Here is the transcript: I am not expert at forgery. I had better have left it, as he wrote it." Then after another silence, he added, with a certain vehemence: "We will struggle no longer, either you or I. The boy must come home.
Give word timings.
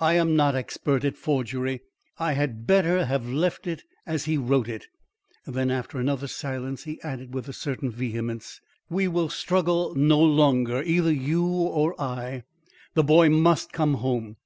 I 0.00 0.16
am 0.18 0.36
not 0.36 0.54
expert 0.54 1.02
at 1.02 1.16
forgery. 1.16 1.80
I 2.18 2.34
had 2.34 2.66
better 2.66 3.06
have 3.06 3.26
left 3.26 3.66
it, 3.66 3.84
as 4.04 4.26
he 4.26 4.36
wrote 4.36 4.68
it." 4.68 4.88
Then 5.46 5.70
after 5.70 5.96
another 5.96 6.26
silence, 6.26 6.84
he 6.84 7.00
added, 7.00 7.32
with 7.32 7.48
a 7.48 7.54
certain 7.54 7.90
vehemence: 7.90 8.60
"We 8.90 9.08
will 9.08 9.30
struggle 9.30 9.94
no 9.94 10.20
longer, 10.22 10.82
either 10.82 11.10
you 11.10 11.46
or 11.46 11.98
I. 11.98 12.42
The 12.92 13.02
boy 13.04 13.30
must 13.30 13.72
come 13.72 13.94
home. 13.94 14.36